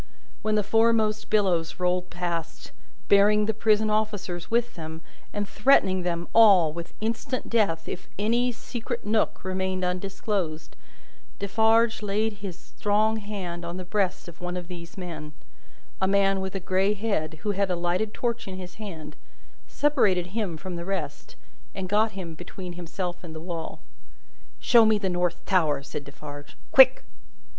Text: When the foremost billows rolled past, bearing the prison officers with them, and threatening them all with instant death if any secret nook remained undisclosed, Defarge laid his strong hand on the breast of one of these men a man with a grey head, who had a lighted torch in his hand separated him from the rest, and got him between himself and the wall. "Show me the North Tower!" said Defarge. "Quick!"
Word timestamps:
When 0.41 0.55
the 0.55 0.63
foremost 0.63 1.29
billows 1.29 1.79
rolled 1.79 2.09
past, 2.09 2.71
bearing 3.07 3.45
the 3.45 3.53
prison 3.53 3.91
officers 3.91 4.49
with 4.49 4.73
them, 4.73 5.01
and 5.31 5.47
threatening 5.47 6.01
them 6.01 6.27
all 6.33 6.73
with 6.73 6.95
instant 7.01 7.51
death 7.51 7.87
if 7.87 8.09
any 8.17 8.51
secret 8.51 9.05
nook 9.05 9.43
remained 9.45 9.85
undisclosed, 9.85 10.75
Defarge 11.37 12.01
laid 12.01 12.33
his 12.41 12.57
strong 12.57 13.17
hand 13.17 13.63
on 13.63 13.77
the 13.77 13.85
breast 13.85 14.27
of 14.27 14.41
one 14.41 14.57
of 14.57 14.69
these 14.69 14.97
men 14.97 15.33
a 16.01 16.07
man 16.07 16.41
with 16.41 16.55
a 16.55 16.59
grey 16.59 16.95
head, 16.95 17.35
who 17.43 17.51
had 17.51 17.69
a 17.69 17.75
lighted 17.75 18.11
torch 18.11 18.47
in 18.47 18.57
his 18.57 18.81
hand 18.81 19.15
separated 19.67 20.27
him 20.33 20.57
from 20.57 20.77
the 20.77 20.83
rest, 20.85 21.35
and 21.75 21.87
got 21.87 22.13
him 22.13 22.33
between 22.33 22.73
himself 22.73 23.23
and 23.23 23.35
the 23.35 23.39
wall. 23.39 23.81
"Show 24.59 24.83
me 24.83 24.97
the 24.97 25.09
North 25.09 25.45
Tower!" 25.45 25.83
said 25.83 26.05
Defarge. 26.05 26.57
"Quick!" 26.71 27.03